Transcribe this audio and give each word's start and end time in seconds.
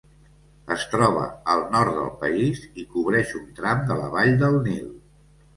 Es 0.75 0.85
troba 0.93 1.25
al 1.55 1.61
nord 1.75 1.93
del 1.99 2.09
país 2.23 2.63
i 2.85 2.89
cobreix 2.97 3.37
un 3.41 3.47
tram 3.61 3.87
de 3.93 3.99
la 4.03 4.11
vall 4.17 4.35
del 4.47 4.63
Nil. 4.71 4.91